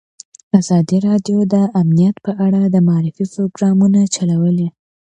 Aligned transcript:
ازادي 0.59 0.97
راډیو 1.07 1.39
د 1.53 1.55
امنیت 1.81 2.15
په 2.25 2.31
اړه 2.45 2.61
د 2.73 2.75
معارفې 2.87 3.25
پروګرامونه 3.33 3.99
چلولي. 4.15 4.67